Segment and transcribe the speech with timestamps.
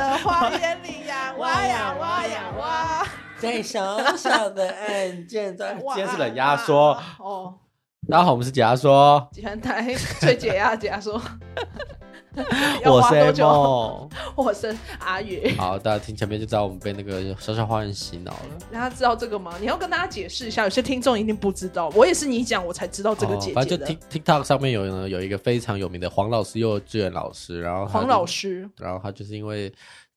[0.00, 3.06] 的花园里呀， 挖呀挖呀挖，
[3.38, 7.54] 在小小的案件在，今天是冷压缩哦。
[8.08, 11.20] 大家好，我们是解压缩，全台 最解压解压说。
[12.86, 15.52] 我是 M， 我是阿宇。
[15.56, 18.58] 好，大家听前面就知道我们被那个小小花园洗脑了。
[18.70, 19.54] 大家知道这个吗？
[19.60, 21.88] 你要跟大家解释一下，有些听众一定不知道。
[21.88, 29.72] 我也是你讲，我才知道这个姐姐、哦、反正就 TikTok 上面有呢，有一个非常有名的黄老师幼稚园老师，然后黄老师，然后他就是因为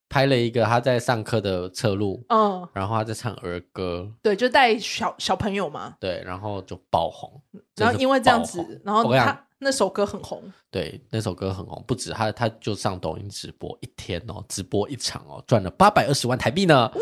[0.08, 7.42] 拍了一个他在上课的侧录，嗯，然后他在唱儿歌，对，就带小小朋友嘛，对，然后就爆红，
[7.76, 9.46] 然后因为这样子，然后他。
[9.64, 16.92] 那首歌很红，对，那首歌很红，不止他，他就上抖音直播一天哦，直播一场哦，赚了八百二十万台币呢！
[16.94, 17.02] 哇，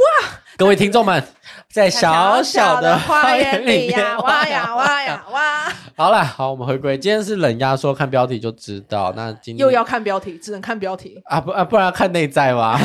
[0.57, 1.21] 各位听众们，
[1.69, 5.73] 在小小的花园里呀，挖呀挖呀挖。
[5.97, 9.11] 好了，好，我们回归，今天是冷压缩，看标题就知道。
[9.17, 12.79] 那今天又要看标题，只能看标题啊，不啊，不然要看内在吗？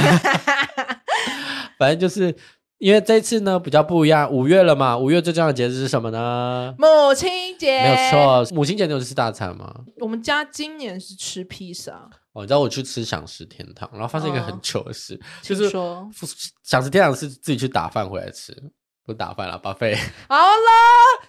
[1.79, 2.35] 反正就是。
[2.79, 6.75] 因为这次呢比较不一样，五月了嘛，五月最重要的节日是什么呢？
[6.79, 7.81] 母亲节。
[7.83, 9.75] 没有错，母亲节你有吃大餐吗？
[10.01, 12.11] 我们家今年是吃披萨。
[12.33, 16.07] 哦，你知道我去吃享食天堂，然后发生一个很糗的事，哦、就是说
[16.63, 18.53] 享食天堂是自己去打饭回来吃，
[19.07, 19.97] 不打饭了，buffet。
[20.29, 20.71] 好了，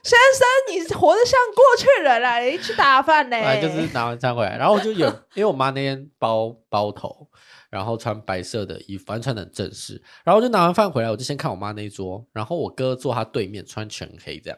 [0.03, 3.37] 先生，你活得像过去人了，你去打饭呢？
[3.39, 7.29] 哎，就是拿完餐回来，然后我就有， 因为我妈那天包包头。
[7.69, 10.01] 然后穿白色的衣服，反正穿的很正式。
[10.23, 12.25] 然后我就拿完饭回来，我就先看我妈那一桌。
[12.31, 14.57] 然后我哥坐他对面，穿全黑这样。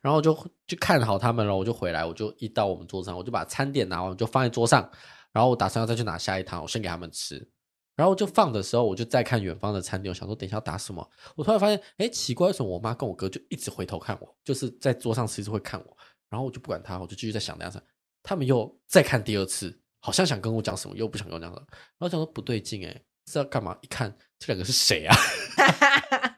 [0.00, 0.32] 然后就
[0.64, 4.88] 就看好他们了，我就回来，我就一到我们桌上，我就把餐点拿完，我就放在桌上。
[5.32, 7.44] 然后我打算要再去拿下一趟，我先给他们吃。
[7.96, 11.08] 然后就放的时候，我就再看远方的餐厅，我想说等一下要打什么。
[11.36, 15.96] 我突然发现，哎，奇怪，为什么我妈跟我哥就一直回头看我，就是在桌上吃时会看我。
[16.28, 17.82] 然后我就不管他，我就继续在想那样子。
[18.22, 19.80] 他们又再看第二次。
[20.00, 23.74] 好像想跟我讲什么，又不想跟我讲什么，然后想说不对劲，哎，是要干嘛？
[23.80, 25.16] 一看这两个是谁啊？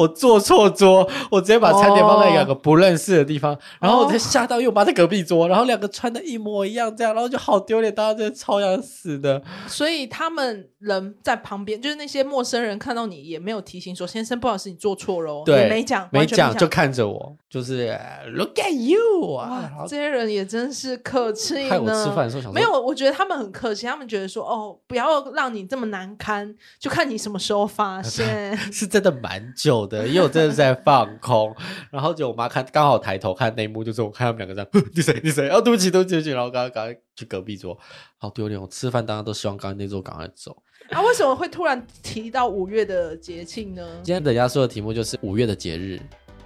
[0.00, 3.60] 我坐错桌，我直接把餐点放在两个不认识的地方，oh.
[3.80, 9.42] 然后我才吓到，因为我妈在隔壁桌，然后两个穿的一模一样，这样，然后就好丢脸，大家真的超想死的。
[9.66, 17.98] 所以他们人在旁边，就是那些陌生人看到你也没有提醒说：“先生，不好意思，你坐错了。”对，没讲，没讲，就看着我，就是
[18.32, 19.84] Look at you 啊！
[19.86, 21.68] 这些人也真是客气呢。
[21.68, 28.56] 害我吃饭的时候想，没有，我觉得他们很客气，他们觉得说：“哦，不要让你这么难堪，就看你什么时候发现。
[28.72, 29.89] ”是真的蛮久。
[29.90, 31.54] 的，因为我真的是在放空，
[31.90, 35.48] 然后就我妈看，刚好抬头看内幕，就是我看他们两个这样， 你谁你谁？
[35.50, 37.76] 哦，对不起对不起对不起，然后刚刚赶快去隔壁桌，
[38.16, 38.58] 好丢脸！
[38.58, 40.56] 我吃饭大家都希望刚刚那桌赶快走。
[40.90, 43.86] 啊，为什么会突然提到五月的节庆呢？
[44.02, 46.00] 今天冷压说的题目就是五月的节日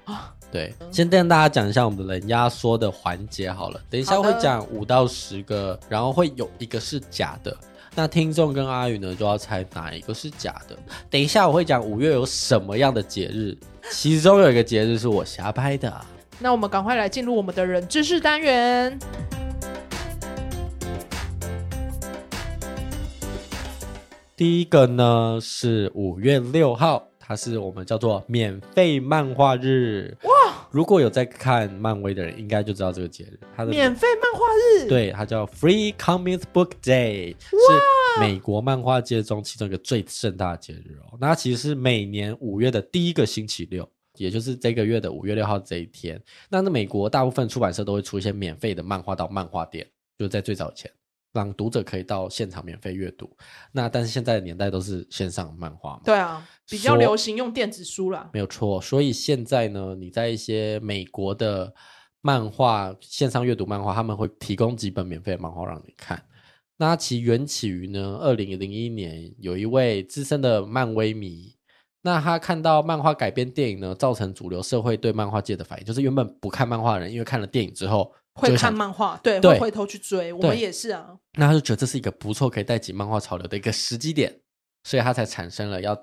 [0.06, 0.34] 啊。
[0.50, 7.56] 对，先跟大家讲一下我们的冷压缩的环节好了，等一下会讲五到十个，然后会有一个是假的。
[7.96, 10.76] 那听众跟阿宇呢，就要猜哪一个是假的。
[11.08, 13.56] 等一下我会讲五月有什么样的节日，
[13.88, 16.04] 其中有一个节日是我瞎拍的。
[16.40, 18.98] 那我们赶快来进入我们的人知识单元。
[24.36, 30.16] 第一个呢是五月六号，它是我们叫做免费漫画日。
[30.74, 33.38] 如果有在看漫威的人，应该就知道这个节日。
[33.56, 41.16] 它的免费漫画日，对，它叫 Free Comic Book Day，是美国漫画界中其中一个最盛大的节日哦。
[41.20, 46.20] 那其实是每年五月的第一个星期六，也就是这个月的五月六号这一天。
[46.48, 50.90] 那那美国大部分出版社都会出一些免费的漫画到漫画店，就在最早前。
[51.34, 53.28] 让读者可以到现场免费阅读，
[53.72, 56.00] 那但是现在的年代都是线上漫画嘛？
[56.04, 58.30] 对啊，比较流行用电子书啦。
[58.32, 61.74] 没有错，所以现在呢，你在一些美国的
[62.20, 66.24] 漫画线上阅读漫画，他们会提供几本免费的漫画让你看。
[66.76, 71.56] 那其缘起于呢，二零零一年有一位资深的漫威迷，
[72.02, 78.14] 那他看到漫画改编电影呢，造成主流社会对漫画界的反应，就是原本不看漫画的人，因为看了电影之后。
[78.34, 80.32] 会看漫画，对，对，会回头去追。
[80.32, 81.16] 我们也是啊。
[81.34, 84.40] 那他就觉得这是一个不错可以带起漫画潮流的一个时机点，
[84.82, 85.96] 所以他才产生了要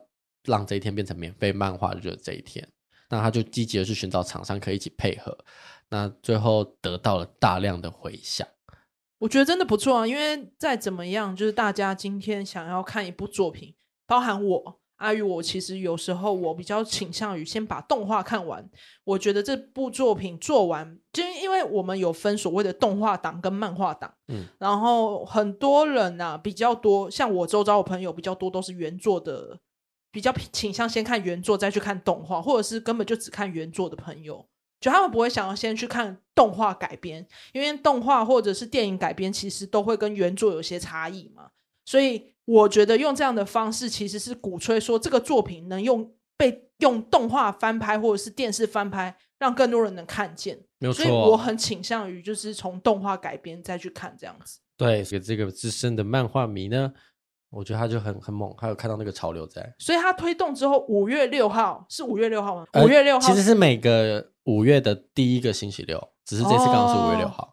[0.46, 2.68] 让这一天变成免费漫画日的这一天。
[3.10, 5.38] 那他就积极的去寻找厂商可以一起配合，
[5.90, 8.48] 那最后得到了大量的回响。
[9.20, 13.76] 我觉得真的不错啊，因为再怎么样，就是大家今天想要看一部作品，
[14.08, 14.81] 包含我。
[15.02, 18.70] 阿宇，我其实有时候我比较倾向于先把动画看完。
[19.04, 29.60] 我觉得这部作品做完，就因为我们有分所谓的动画档跟漫画档，嗯，然后很多人呐、啊、比较多，像我周遭的朋友比较多都是原作的，
[30.12, 34.46] 比较倾向先看原作再去看动画，或者是根本就只看原作的朋友，
[34.80, 41.50] 就他们不会想要先去看动画改编，因为动画或者是电影改编其实都会跟原作有些差异嘛。
[41.84, 50.60] 所以我觉得用这样的方式其实是鼓吹说这个作品能用被用动画翻拍或者是电视翻拍，让更多人能看见。
[50.80, 54.60] 没有错，所以我很倾向于就是从动画改编再去看这样子。
[54.76, 56.92] 对，所以这个资深的漫画迷呢，
[57.52, 59.72] 我觉得他就很很猛，他有看到那个潮流在。
[59.78, 62.66] 所以他推动之后，五月六号是五月六号吗？
[62.74, 67.44] 五、呃、月六号其实是每个五月的第一个星期六，只是这次刚好是五月六号。
[67.44, 67.51] 哦，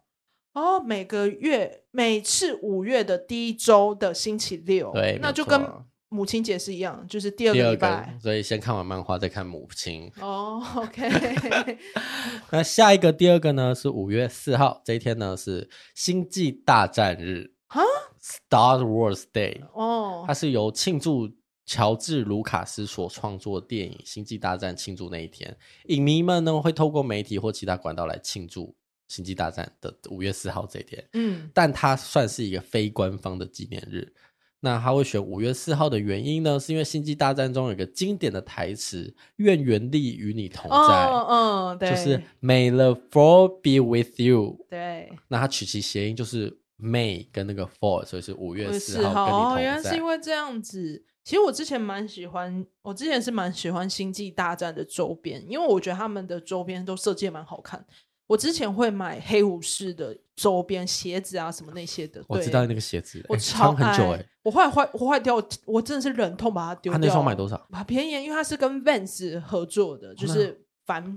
[0.58, 5.64] 哦，每个月每次五月的第一周的星期六，对，那就跟
[6.08, 8.18] 母亲节是一样，就是第二个礼拜。
[8.20, 10.10] 所以先看完漫画再看母亲。
[10.20, 11.08] 哦，OK。
[12.50, 17.52] 那下一个第二个呢是五月四号，这一天呢是星际大战日。
[17.68, 17.80] 啊
[18.20, 21.30] ，Star Wars Day 哦，它是由庆祝
[21.66, 25.54] 乔治·卢卡斯所创作电影《星际大战》庆祝那一天，
[25.88, 28.68] 影迷们呢会透过媒体或其他管道来庆祝
[29.08, 31.04] 《星际大战》的五月四号这一天。
[31.14, 34.12] 嗯，但它算是一个非官方的纪念日。
[34.60, 40.76] 那他会选五月四号的原因呢，是因为《星际大战》中有一个经典的台词：“愿原力与你同在。”
[41.10, 46.58] 嗯嗯，对，就是 “May the Fourth be with you。”对，那它取其谐音就是。
[46.80, 49.56] May 跟那个 Four，所以是五月四号跟你同在。
[49.56, 51.04] 哦，原来是因为这样子。
[51.24, 57.84] 其实我之前蛮喜欢，我之前是蛮喜欢星际大战的周边，因为我觉得他们的周边都设计蛮好看。
[58.28, 62.22] 我之前会买黑武士的周边鞋子啊，什么那些的。
[62.28, 63.72] 我知道那个鞋子，我超。
[63.72, 67.00] 很久哎，我坏坏，我坏掉，我真的是忍痛把它丢掉。
[67.00, 67.60] 他那双买多少？
[67.88, 71.12] 便宜，因为它是跟 Vans 合作的，就是帆。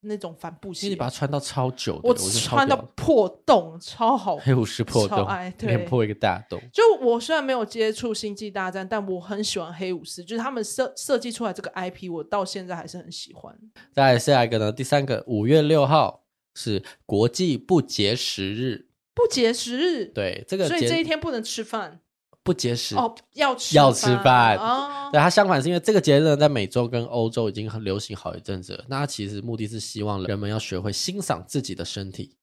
[0.00, 5.26] 那种帆布鞋，你把它穿到超久，我穿到破洞，超好，黑武士破洞，
[5.58, 6.60] 对破一个大洞。
[6.72, 13.52] 就我虽然没有接触星际大战，但我很喜欢黑武士，就是他们设设计出来这个 IP，我到现在还是很喜欢。
[13.92, 14.70] 再下一个呢？
[14.70, 16.22] 第三个，五月六号
[16.56, 22.00] 是国际不节食日，不节食日，对这个，所以这一天不能吃饭。
[22.42, 25.10] 不节食哦，要吃要吃饭哦。
[25.10, 28.84] 对，它相反是因为这个节日呢，在美洲跟欧洲已经很流行好一阵子了。
[28.86, 32.36] 那它其实目的是希望人们要学会欣赏自己的身体，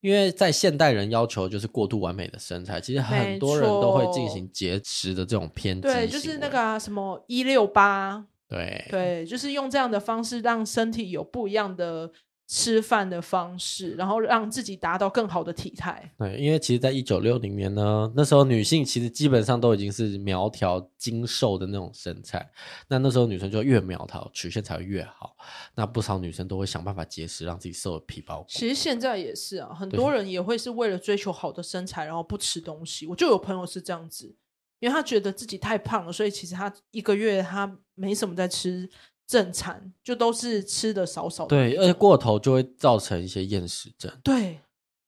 [0.00, 5.82] 因为在现代人要求就是过度完美的身材，其实很多人都会进行节食的这种偏激。
[5.82, 12.10] 对，就是那个、啊、什么一六八，对对，就是用这样的方式让身体有不一样的。
[12.50, 16.10] 吃饭的方式，然后让自己达到更好的体态。
[16.16, 22.50] 对，因为其实，在一九六零年呢，那时候女性其实基本上都已经是苗条精瘦的那种身材。
[22.88, 25.36] 那那时候女生就越苗条，曲线才会越好。
[25.74, 28.46] 那不少女生都会想办法节食，让自己瘦的皮包骨。
[28.48, 33.06] 其实现在也是啊，很多人也会是为了追求好的身材，然后不吃东西。
[33.06, 34.34] 我就有朋友是这样子，
[34.80, 38.88] 因为他觉得自己太胖了，所以其实他一个月他没什么在吃。
[39.28, 44.10] 正餐就都是吃的少少的，对，而且过头就会造成一些厌食症。
[44.24, 44.58] 对，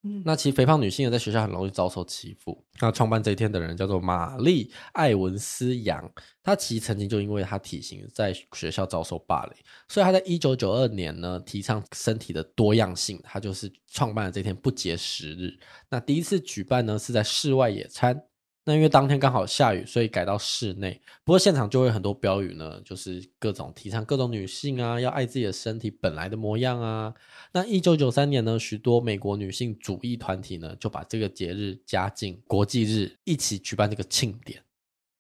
[0.03, 2.63] 嗯，那其实肥胖女性也在学校很容易遭受欺负。
[2.81, 6.07] 那创办这一天的人叫做玛丽·艾文斯·杨，
[6.43, 9.55] 她其实曾经就因为她体型在学校遭受霸凌，
[9.89, 15.59] 所以她在一九九二年呢提倡身体的多样性，她就是创办了这天不节食日。
[15.89, 18.23] 那第一次举办呢是在室外野餐。
[18.65, 21.01] 那因为当天刚好下雨，所以改到室内。
[21.25, 27.12] 不过现场就会很多标语呢，就是各种提倡各种女性啊，要爱自己的身体本来的模样啊。
[27.52, 34.62] 那一九九三年呢，许多美国女性主义团体呢，就把这个节日加进国际日，一起举办这个庆典。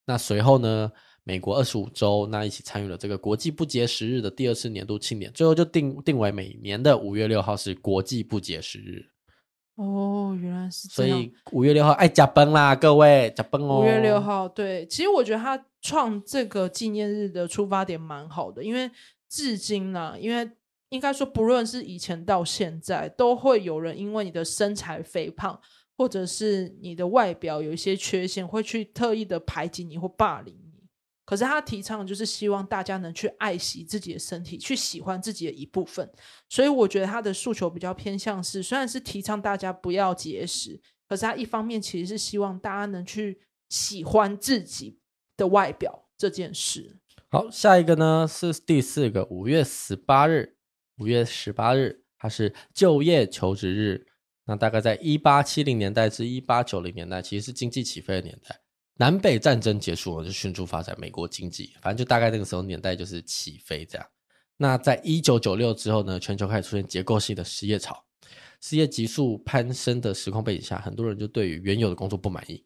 [0.04, 0.92] 那随后呢，
[1.24, 9.06] 美国二十五州那一起参与了这个国际不节食日的第二次年度庆典，最后就定定为每年的五月六号是国际不节食日。
[9.80, 11.16] 哦，原来是这样。
[11.16, 13.80] 所以五月六号爱加崩啦，各位加崩哦。
[13.80, 18.90] 五月六号，对，其实我觉得他创这个纪念日的出发点蛮好的，因为
[19.26, 20.50] 至今呢、啊，因为
[20.90, 25.58] 应该说不论是以前到现在，都会有人因为你的身材肥胖，
[25.96, 30.54] 或者是你的外表有一些缺陷，会去特意的排挤你或霸凌。
[31.30, 36.10] 可是他提倡就是希望大家能去爱惜自己的身体，去喜欢自己的一部分。
[36.48, 44.98] 所以我觉得他的诉求比较偏向是，虽然是提倡大家不要节食，可是他一方面其实是希望大家能去喜欢自己
[45.36, 46.98] 的外表这件事。
[47.30, 50.56] 好，下一个呢是第四个五月十八日，
[50.98, 54.04] 五月十八日它是就业求职日。
[54.46, 58.60] 那大概在一八七零年代至一八九零年代，其实是经济起飞的年代。
[59.00, 64.06] 南北战争结束了，就迅速发展美国经济，反正就大概那个时候年代就是起飞这样。
[64.58, 68.04] 那在一九九六之后呢，全球开始出现结构性的失业潮，
[68.60, 72.62] 失业急速攀升的时空背景下，很多人就对于原有的工作不满意，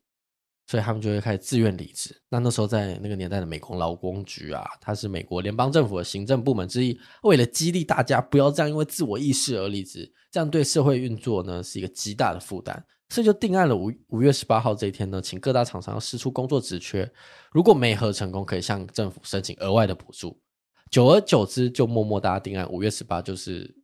[0.67, 2.21] 所以他们就会开始自愿离职。
[2.29, 12.85] 那那时候在那个年代的美国劳工局啊，它是美国联邦政府的行政部门之一，为了激励大家不要这样因为自我意识而离职，这样对社会运作呢是一个极大的负担。
[13.11, 17.09] 所以就定案了五五月十八号这一天呢，请各大厂商要释出工作职缺，
[17.53, 20.41] 如果没合成功，可以向政府申请额外的补助。
[20.91, 23.75] 久而久之，就默默大家定案，五月十八就是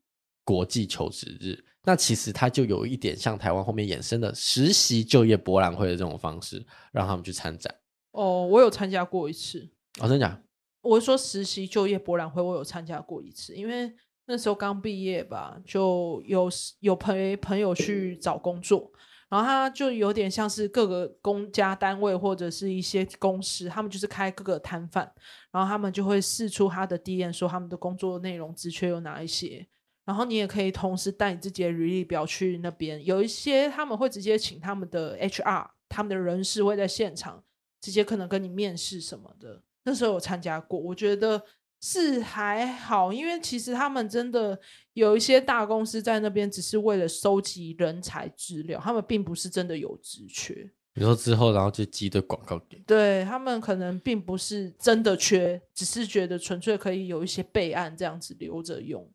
[0.44, 1.64] 国际求职日。
[1.82, 7.74] 那其实它就有一点像台湾后面衍生的实习就业博览会的这种方式，让他们去参展。
[8.12, 9.70] 哦，我有参加过一次。
[10.00, 10.42] 哦，真的假的？
[10.82, 13.92] 我说实习就业博览会，我有参加过一次，因为
[14.26, 16.48] 那时候刚毕业吧，就有
[16.80, 18.90] 有陪朋友去找工作。
[19.30, 25.10] 然后他就有点像是各个公家单位或者是一些公司，他们就是开各个摊贩，
[25.52, 29.64] 然后他们就会试出他的 DM，说他们的工作内容职缺有哪一些，
[30.04, 37.42] 然后你也可以同时带你自己的履历表去那边，有一些他们会直接请他们的 HR，他们的人事会在现场
[37.80, 39.62] 直接可能跟你面试什么的。
[39.84, 41.40] 那时候有参加过，我觉得。
[41.80, 44.58] 是还好，因为其实他们真的
[44.92, 50.70] 有一些大公司在那边，只是为了收集人才资料，他们并不是真的有职缺。
[50.94, 59.08] 你说之后，然后就寄的广告给，对，他们可能并不是真的缺，只是觉得纯粹可以有一些备案这样子留着用。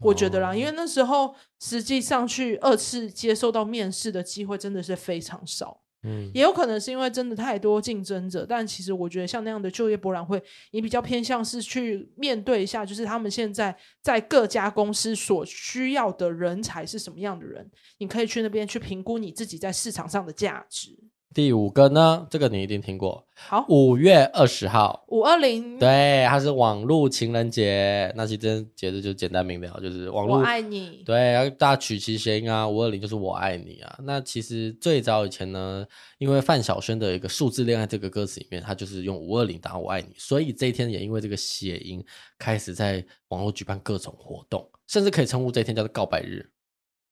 [0.00, 5.80] 我觉得啦，因为那时候实际上去二次接受到面试的机会真的是非常少。
[6.02, 20.96] 嗯，也有可能是因为真的太多竞争者，但其实我觉得像那样的就业博览会，你比较偏向是去面对一下，就是他们现在在各家公司所需要的人才是什么样的人，你可以去那边去评估你自己在市场上的价值。
[21.32, 23.24] 第五个呢，这个你一定听过。
[23.36, 28.12] 好，五月二十号，五二零，对，它是网络情人节。
[28.16, 30.38] 那其实节日就简单明了，就是网络。
[30.38, 31.04] 我爱你。
[31.06, 33.96] 对，大家取其谐音啊，五二零就是我爱你啊。
[34.02, 35.86] 那其实最早以前呢，
[36.18, 42.04] 因为范晓萱的一个数字恋爱这个歌词里面，它就是用五二零打我爱你，所以这一天也因为这个谐音，
[42.38, 46.50] 开始在网络举办各种活动，甚至可以称呼这一天叫做告白日、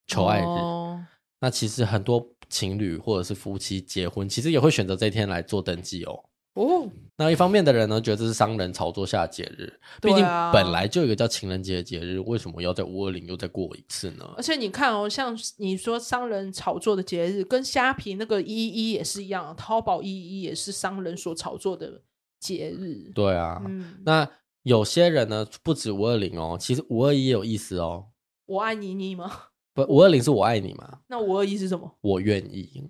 [0.07, 0.43] 求爱日。
[0.43, 1.05] 哦、
[1.39, 2.27] 那其实很多。
[2.49, 6.25] 情侣或者是夫妻结婚，其实也会选择这天来做登记哦。
[6.55, 14.25] 哦，那一方面的人呢，觉得这是商人炒作下的节日，毕竟本来就有一个叫情人节的节日，为什么要在五二零又再过一次呢？
[14.35, 22.01] 而且你看哦，像你说商人炒作的节日，跟虾皮那个一一也是一样，淘宝一一也是商人所炒作的
[22.39, 23.09] 节日。
[23.13, 24.27] 对啊，嗯，那
[24.63, 28.07] 有些人呢，不止五二零哦，其实五二一也有意思哦。
[28.47, 29.31] 我爱你，你吗？
[29.73, 30.99] 不，五二零是我爱你嘛？
[31.07, 31.91] 那五二一是什么？
[32.01, 32.83] 我愿意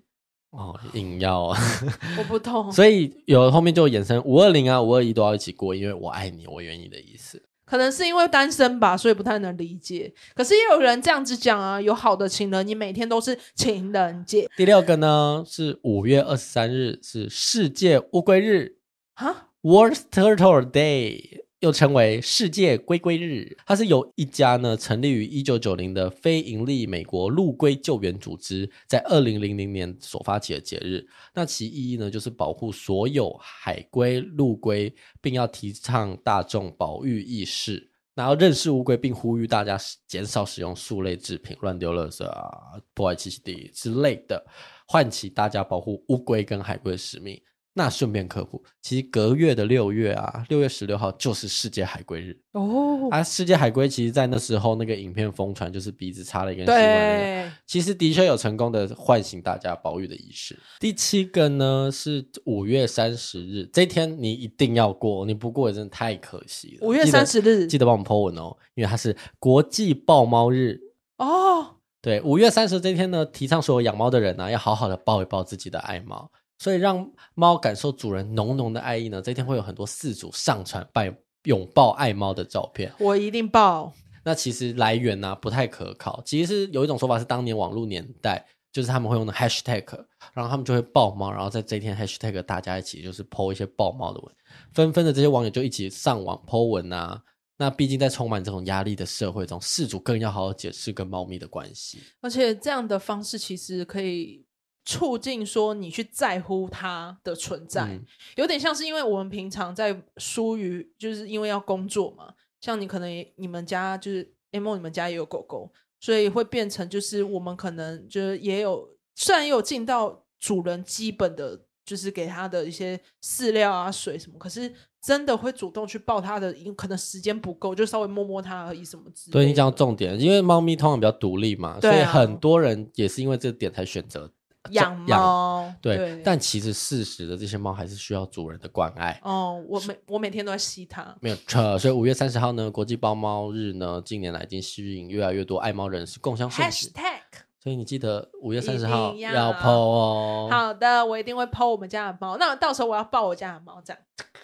[0.51, 1.59] 哦，硬要啊！
[2.17, 7.41] 我不痛，所以有后面就衍生五二零啊，五二一都要一起过，因为我爱你，我愿意的意思。
[7.65, 10.11] 可能是因为单身吧，所以不太能理解。
[10.33, 14.49] 可是也有人这样子讲啊，有好的情人，你每天都是情人节。
[14.57, 18.77] 第六个呢是五月二十三日，是世界乌龟日
[19.13, 21.43] 哈 World Turtle Day。
[21.59, 31.05] 又称为世界龟龟日，它是由一家呢成立于一九九零的非盈利美国陆龟救援组织，在二零零零年所发起的节日。
[31.33, 42.49] 那其意义呢，就是保护所有海龟、陆龟，并要提倡大众保育意识，然后认识乌龟，并呼吁大家减少使用塑类制品、乱丢垃圾啊、
[42.93, 44.41] 破坏栖息地之类的，
[44.87, 47.37] 唤起大家保护乌龟跟海龟的使命。
[47.79, 53.07] 那顺便科普，其实隔月的六月啊，六月十六号就是世界海龟日哦。
[53.09, 60.59] 啊，世界海龟其实，在那时候那个影片疯传，就是鼻子插了一根吸管那个，其实的确有成功的唤醒大家保育的意识。
[60.77, 66.85] 第七个呢是五月三十日，这一天你一定要过，你不过也真的太可惜了。
[66.85, 70.77] 五月三十日，记得帮我们 po 文哦，因为它是国际抱猫日
[71.15, 71.77] 哦。
[72.01, 76.29] 对，五月三十这天呢，提倡所有养猫的人呢、啊，要好好的抱一抱自己的爱猫。
[76.59, 81.11] 所以让猫感受主人浓浓的爱意呢，这天会有很多饲主上传拜
[81.45, 82.93] 拥抱爱猫的照片。
[82.99, 83.93] 我一定抱。
[84.25, 89.85] 那其实来源呢、啊、不太可靠，其实是有一种说法是当年网络年代，就是他们会用的 hashtag，
[90.33, 94.35] 然后他们就会抱猫，然后在这一天 hashtag 大家一起就是 po 一些抱猫的文，
[94.73, 97.23] 纷纷的这些网友就一起上网 po 文啊。
[97.57, 101.99] 那毕竟在充满这种压力的社会中，饲主更要好好解释跟猫咪的关系。
[102.19, 104.45] 而且这样的方式其实可以。
[104.85, 108.03] 促进说你去在乎它的存在，嗯、
[108.37, 112.33] 有点像是因为我们平常在疏于，就是因为要工作嘛。
[112.61, 129.39] 像你可能你们家就是 M，你们家也有狗狗，所以会变成就是我们可能就是也有，虽然也有尽到主人基本的，就是给它的一些饲料啊、水什么，可是真的会主动去抱它的，因可能时间不够，就稍微摸摸它而已什么之类的。
[129.39, 134.29] 对，你讲重点，因为猫咪通常比较独立嘛，啊、所以很多人也是因为这个点才选择。
[134.71, 139.19] 养猫对，对，但其实事实的这些猫还是需要主人的关爱。
[139.23, 141.77] 哦，我每我每天都在吸它，没有错。
[141.79, 146.87] 所以五月三十号呢，国际抱猫日呢，近年来已经吸引越来越多爱猫人士共享盛举。
[146.87, 147.21] Hashtag
[147.61, 150.47] 所以你记得五月三十号要剖哦。
[150.49, 152.37] 好的，我一定会 po 我们家的猫。
[152.37, 154.01] 那到时候我要抱我家的猫，这样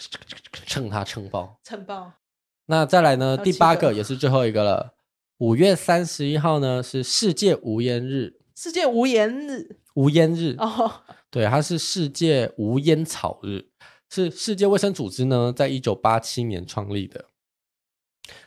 [0.68, 2.12] 蹭它蹭爆，蹭爆。
[2.66, 3.38] 那再来呢？
[3.38, 4.96] 第八个也是最后一个了。
[5.38, 8.40] 五月三十一号呢是世界无烟日。
[8.56, 10.92] 世界无烟日，无烟日哦，
[11.30, 13.66] 对，它是世界无烟草日，
[14.10, 17.26] 是世界卫生组织呢在一九八七年创立的。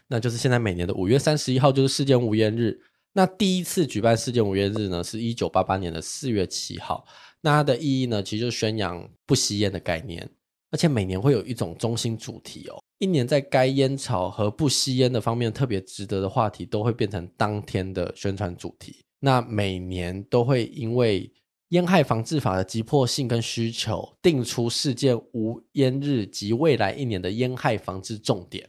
[0.06, 2.80] 那就是现在每年的五月三十一号就是世界无烟日。
[3.12, 7.04] 那第一次举办世界无烟日呢，是一九八八年的四月七号。
[7.40, 10.28] 那它的意义呢，其实就是宣扬不吸烟的概念，
[10.70, 12.82] 而且每年会有一种中心主题哦。
[12.98, 19.04] 一年在该烟草和不吸烟的方面特别值得的话题，都会变成当天的宣传主题。
[19.20, 21.30] 那每年都会因为
[21.70, 28.68] 烟害防治法的急迫性跟需求，定出世界无烟日及未来一年的烟害防治重点。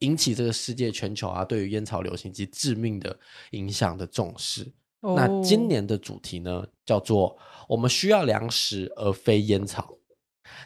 [0.00, 3.16] 引起这个世界全球啊，对于烟草流行及致命的
[3.52, 4.72] 影响的重视。
[5.02, 5.16] Oh.
[5.16, 9.96] 那今年的主题呢，叫做“我们需要粮食而非烟草”。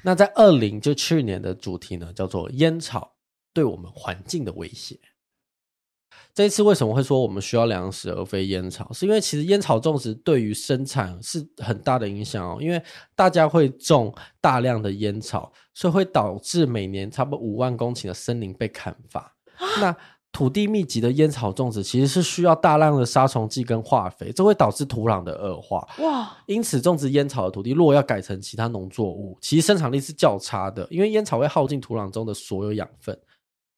[0.02, 3.16] 那在二零就去年的主题呢，叫做“烟草
[3.52, 4.98] 对我们环境的威胁”。
[6.36, 8.92] 这一次为什么会说我们需要粮食而非烟草？
[8.92, 12.58] 是因为其实烟草种植对于生产是很大的影响哦。
[12.60, 12.80] 因为
[13.14, 19.34] 大家会种大量的烟草，所以会导致每年差不多五万公顷的森林被砍伐。
[19.80, 19.96] 那
[20.30, 25.88] 土地密集的烟草种植其实是需要大量的杀虫剂跟化肥，这会导致土壤的恶化。
[26.00, 26.36] 哇！
[26.44, 33.18] 因此种植烟草的土地，如果要改成其他农作物，其实生产力是较差的，因为烟草会耗尽土壤中的所有养分。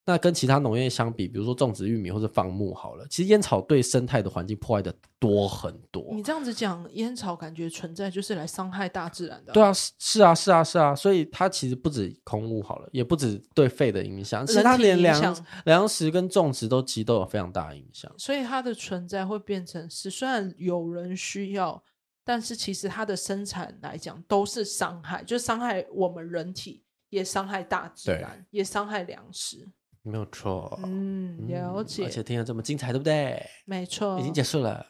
[0.08, 6.02] 那跟其他农业相比，比如说种植玉米或者放牧好了，其实烟草对生态的环境破坏的多很多。
[6.14, 9.52] 你这样子讲，烟草感觉存在就是来伤害大自然的。
[9.52, 18.10] 对啊，是啊，是啊，是啊，所以它其实不止空污好了，也不止对肺的影响，其实它连粮粮食跟种植都其实都有非常大的影响。
[18.16, 21.84] 所以它的存在会变成是，虽然有人需要，
[22.24, 29.68] 但是其实它的生产来讲都是伤害，就伤害我们人体，也伤害大自然，也伤害粮食。
[30.02, 33.44] 没有错，嗯，了解，而且听了这么精彩，对不对？
[33.66, 34.86] 没错，已经结束了，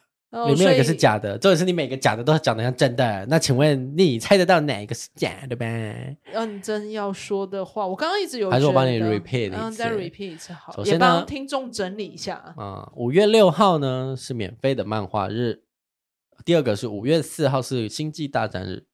[0.47, 3.25] 里面有一个是假的，重点是你每个假的都讲的像真的。
[3.25, 6.15] 那请问你猜得到哪一个是假的呗？
[6.31, 12.89] 认真要说的话，我刚刚一直有，还是我帮你 repeat 一次，再 repeat 一次好，首先呢，也帮听众整理一下啊。
[12.95, 15.63] 五月六号呢是免费的漫画日，
[16.45, 18.85] 第二个是五月四号是星际大战日，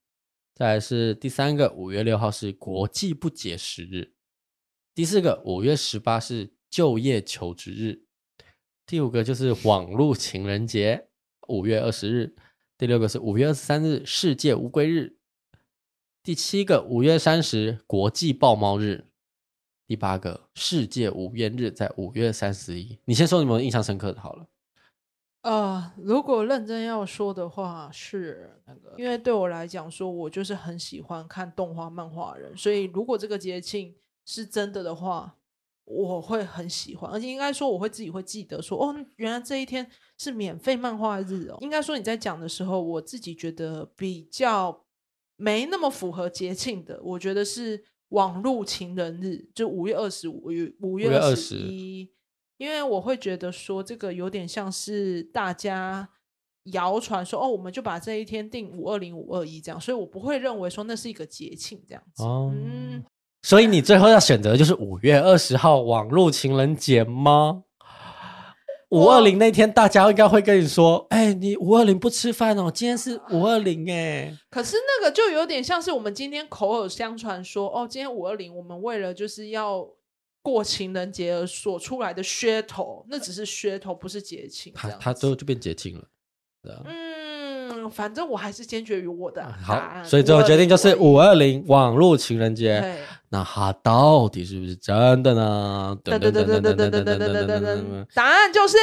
[0.56, 4.15] 再来是第三个五月六号是国际不节食日。
[4.96, 8.06] 第四个五月十八是就业求职日，
[8.86, 11.10] 第五个就是网络情人节，
[11.50, 12.34] 五月二十日。
[12.78, 15.18] 第六个是五月二十三日世界乌龟日，
[16.24, 19.10] 第七个五月三十国际豹猫日，
[19.86, 22.98] 第八个世界无烟日在五月三十一。
[23.04, 24.48] 你先说你们印象深刻的好了。
[25.42, 33.94] 呃，如果认真要说的话，是那个，因为对我来讲，说我就是很喜欢看动画漫画人，所以如果这个节庆。
[34.26, 35.38] 是真的的话，
[35.86, 41.58] 我会很喜欢，而且应该说我会自己会记得说，哦，原来这一天是免费漫画日哦。
[41.62, 44.84] 应该说你在讲的时候，我自己觉得比较
[45.36, 50.50] 没那么符合节庆的，我觉得是网络情人日，就五月二十五，
[50.82, 52.12] 五月二十一，
[52.58, 56.10] 因为我会觉得说这个有点像是大家
[56.72, 63.04] 谣传说，哦，我们就把这一天定五二零五二一这样，所以我不会认为说那是一个节庆这样子，哦、嗯。
[63.46, 67.62] 所以你最后要选择的就是五月二十号网络情人节吗？
[68.90, 79.88] 五二零那天大家应该会跟你说：“哎、欸，你五二零不吃饭哦，今天是五二零哎。”可是那个就有点像是我们今天口耳相传说：“哦，今天五二零，我们为了就是要
[80.42, 86.08] 过情人节而所出来的噱头，那只是噱头，不是节庆。”他他最后就变节庆了，
[86.86, 87.15] 嗯。
[87.90, 90.04] 反正我还是坚决于我的答案。
[90.04, 92.98] 好，所以最后决定就是五二零网络情人节。
[93.30, 95.98] 那它到底是不是真的呢？
[96.04, 98.06] 噔噔噔噔噔噔噔噔噔噔噔。
[98.14, 98.78] 答案就是，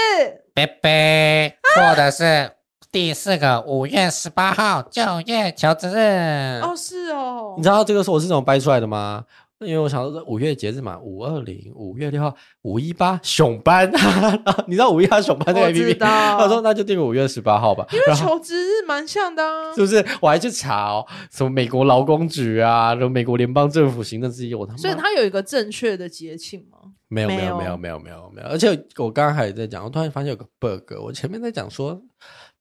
[0.53, 2.51] 贝贝，错的是
[2.91, 6.61] 第四个五月十八号就业求职日。
[6.63, 7.55] 哦，是哦。
[7.57, 9.25] 你知道这个是我是怎么掰出来的吗？
[9.65, 13.91] 因为我想说五月节日嘛，五二零、五月六号、五一八熊班，
[14.67, 15.99] 你知道五一八熊班那个 APP？
[16.01, 17.87] 他说那就定个五月十八号吧。
[17.93, 20.05] 因为求职日蛮像的，啊，是不是？
[20.21, 24.79] 我还去查哦，什么美国劳工局啊，然后美国联邦政府行政之一，我他妈。
[24.79, 26.79] 所以它有一个正确的节庆吗？
[27.09, 28.49] 没有，没有，没有，没有，没有，没有。
[28.49, 32.01] 而且我刚刚还在讲，我突然发现有个 bug，我前面在讲说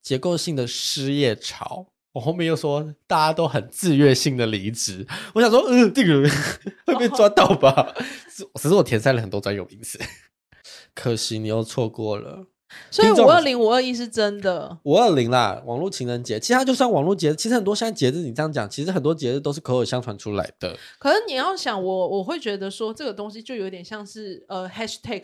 [0.01, 1.87] 结构性的失业潮。
[2.13, 6.29] 我后面又说大家都很自愿性的离职，我想说，嗯、呃，这个
[6.85, 7.93] 会被抓到吧？
[8.29, 9.99] 只、哦、只是我填塞了很多专有名词，
[10.93, 12.45] 可惜你又错过了。
[12.89, 14.77] 所以五二零五二一是真的。
[14.83, 20.77] 五二零啦，网络情人节，其实它就算网络节，其实很多现在节日，你这样讲，其实很多节日都是口耳相传出来的。
[20.97, 25.23] 可是你要想我，我会觉得说这个东西就有点像是呃 hashtag，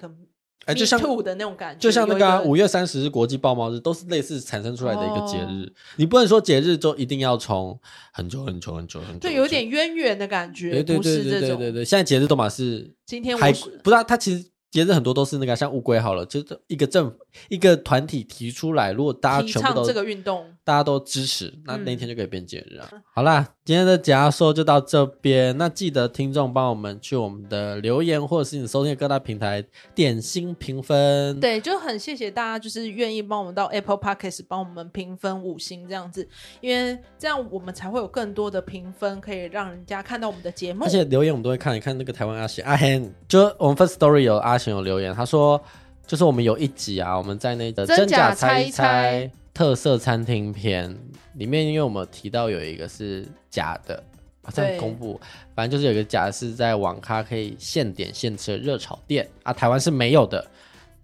[0.66, 5.66] 哎，就像 Too 的那种感觉，就像那个五月三十日国际豹猫日，都是类似产生出来的一个节日。
[5.66, 7.80] 哦你不能说节日就一定要从
[8.12, 11.58] 很久很久很久很久，对，有点渊源的感觉，对对不对对对是这种。
[11.58, 14.04] 对对，现在节日都嘛是今天我还是不是啊？
[14.04, 17.14] 它其实节日很多都是那个像乌龟好了，就是一个政
[17.50, 22.90] 一个团体提出来，如果大家提全部都倡这个运动，大家都支持，那嗯那一天就可以变节日啊。
[23.14, 25.58] 好啦，今天的假说就到这边。
[25.58, 29.64] 那记得听众帮我们去我们的留言或者是你收听的各大平台
[29.96, 31.40] 点心评分。
[31.40, 36.28] 对，就很谢谢大家，就是愿意帮我们到 Apple Podcast 帮我们评分五星这样子，
[36.62, 40.84] 因为这样我们才会有更多的评分，可以让人家看到我们的节目。
[40.84, 45.62] 而且留言我们都会看，你看那个台湾阿贤阿贤，就我们 First Story 有阿贤有留言，他说
[46.06, 50.96] 就是我们有一集啊，我们在那个真假猜一猜猜特色餐厅篇
[51.36, 54.04] 里面，因为我们有提到有一个是假的，
[54.44, 55.20] 好像对公布，
[55.56, 60.46] 反正就是有一个假的是在网咖可以现点现吃的热炒店啊，台湾是没有的。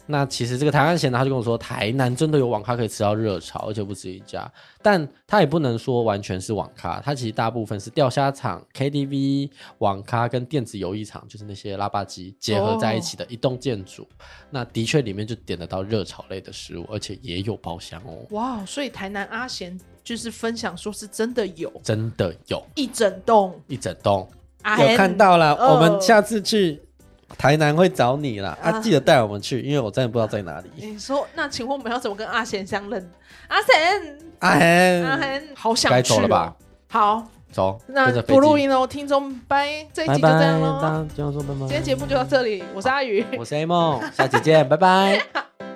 [0.06, 4.52] 那其实这个台湾闲的他就跟我说，台南真的有网咖可以吃到热炒，而且不止一家。
[4.82, 14.06] 但他也不能说完全是网咖，他其实大部分是钓虾场、KTV、网咖跟电子游艺场，就是那些拉霸机结合在一起的一栋建筑。
[14.50, 18.26] 那的确里面就点得到热炒类的食物，而且也有包厢哦。
[18.32, 24.28] 哇，所以台南阿贤就是分享说是真的有真的有一整栋，一整栋，
[24.64, 25.54] 阿有看到了。
[25.56, 26.82] 哦我们下次去
[27.38, 30.70] 台南会找你啦，啊，啊记得带我们去，因为我真的不知道在哪里。
[30.76, 33.12] 你说，那请问我们要怎么跟阿贤相认？
[33.48, 34.60] 阿贤，阿阿
[35.20, 36.56] 贤，好想该去、哦、走了吧？
[36.90, 40.82] 好，走，那不录音喽，听众拜，这一拜集就这样拜，喽。
[40.82, 41.60] 大家这样说拜拜。
[41.60, 45.22] 今天节目就到这里，我是阿宇，我是 A 梦，下期见，拜拜。